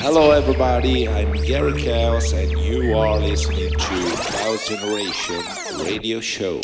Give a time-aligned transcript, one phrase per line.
[0.00, 1.08] Hello, everybody.
[1.08, 5.42] I'm Gary Chaos, and you are listening to Chaos Generation
[5.84, 6.60] Radio Show.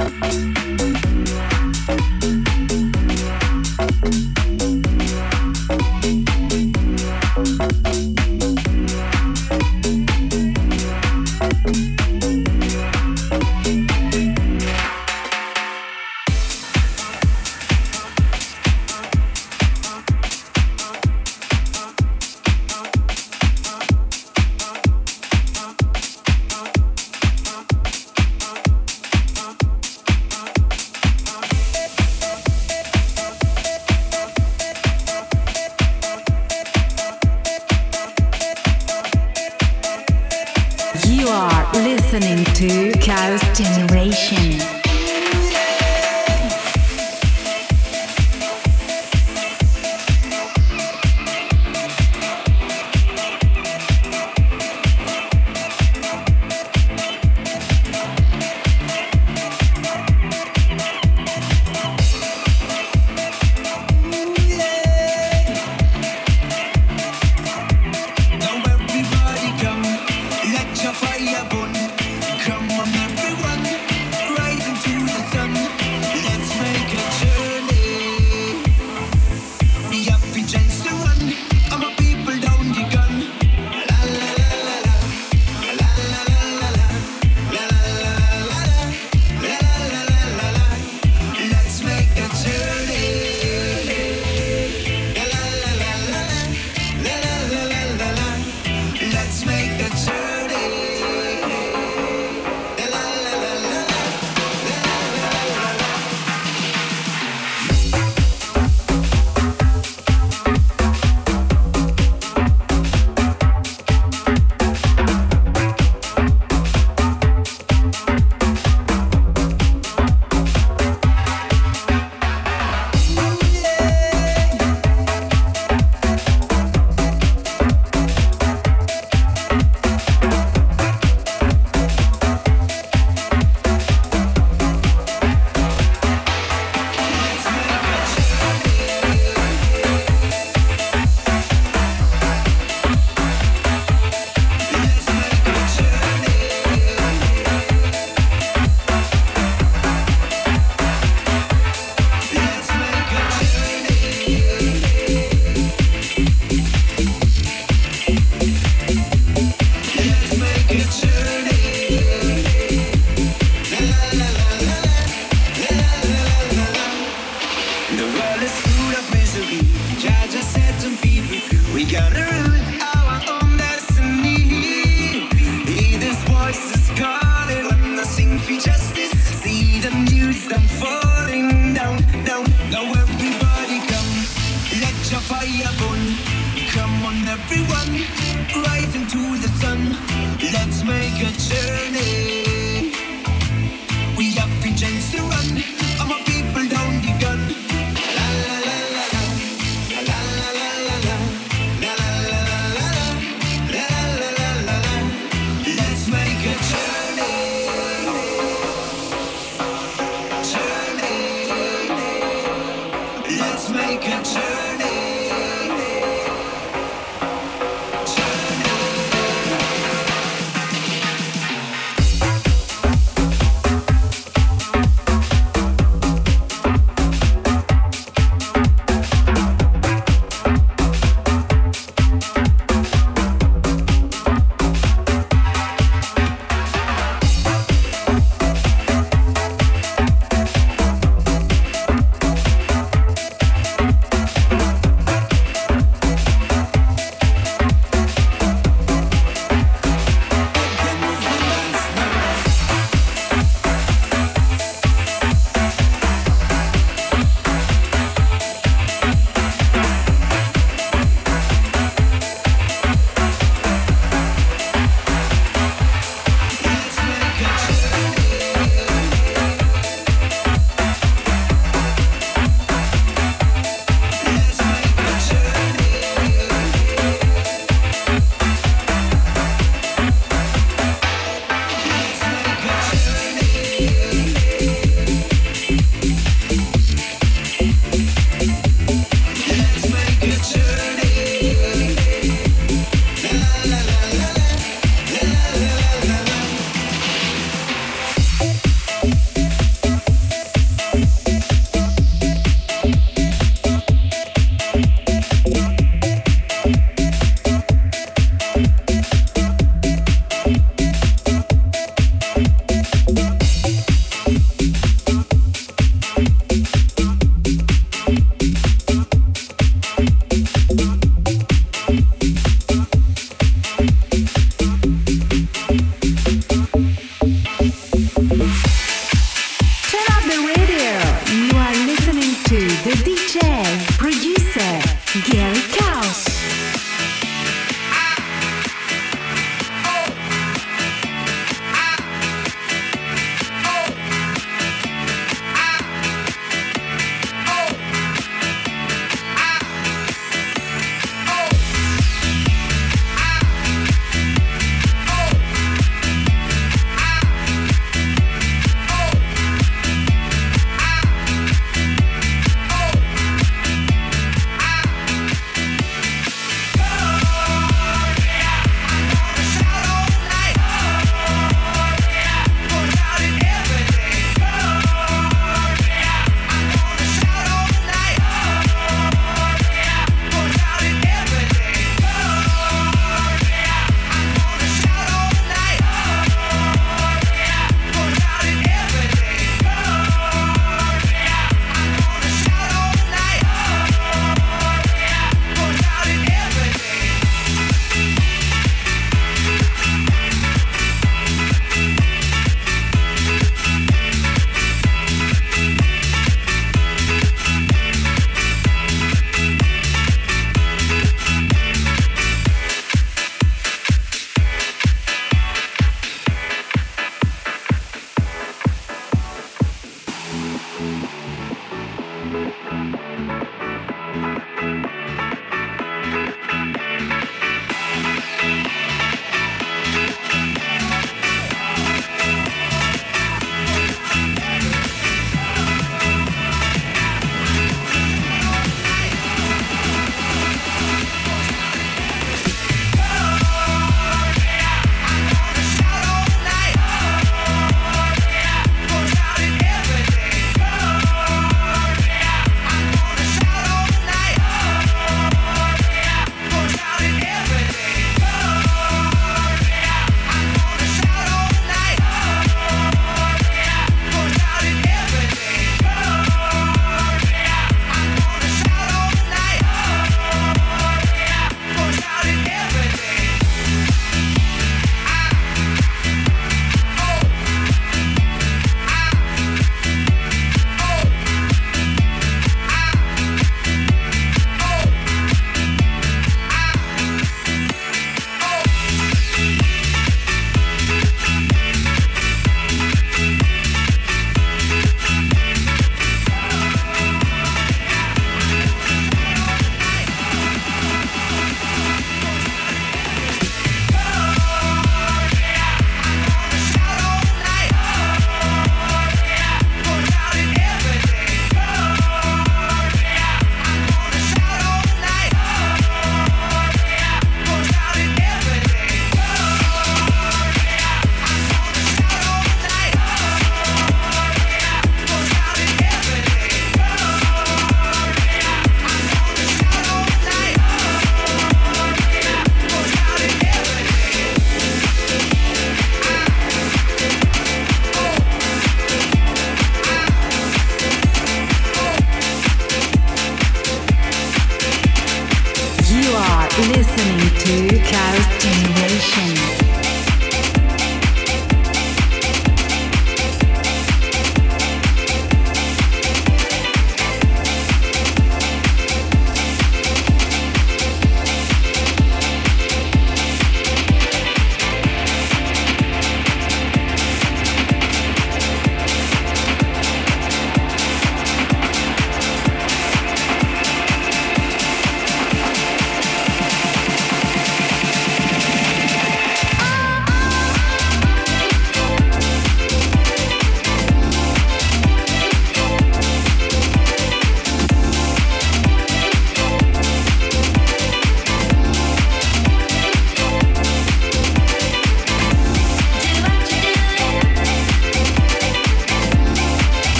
[0.00, 0.59] Yeah.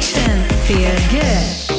[0.00, 1.69] Feel good.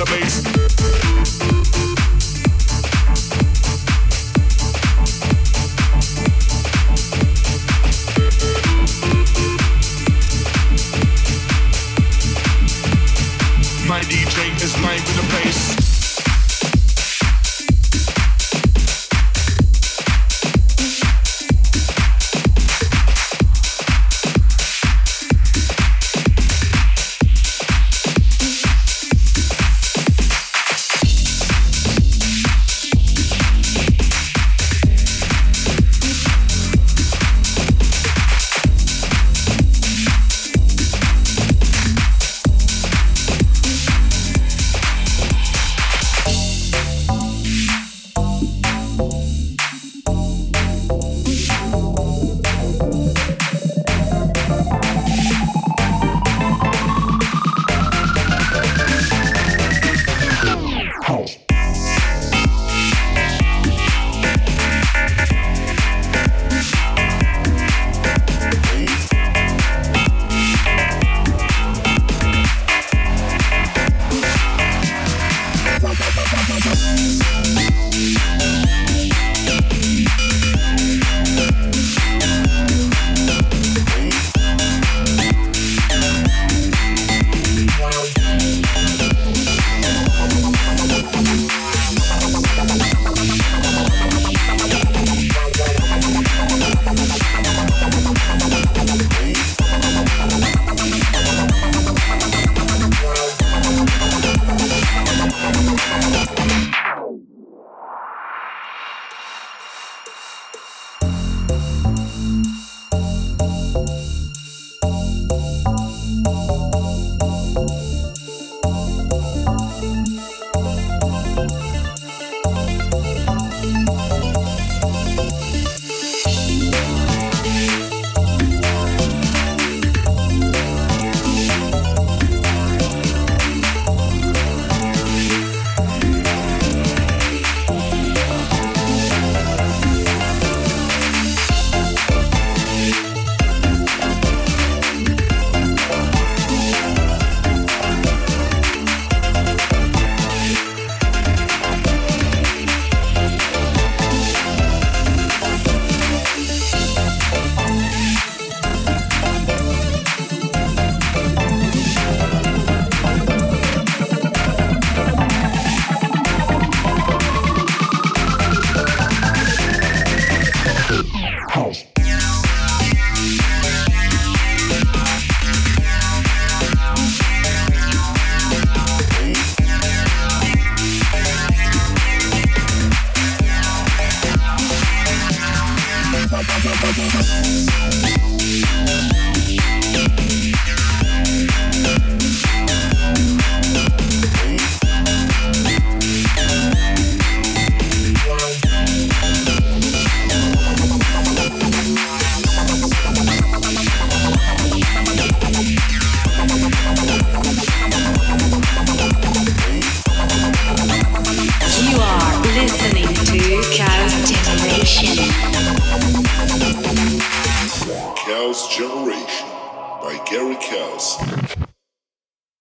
[0.00, 0.59] the bass.